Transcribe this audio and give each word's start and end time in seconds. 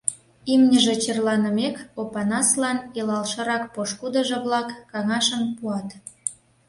Имньыже 0.53 0.95
черланымек, 1.03 1.75
Опанаслан 2.01 2.77
илалшырак 2.99 3.63
пошкудыжо-влак 3.73 4.67
каҥашым 4.91 5.43
пуат: 5.57 5.87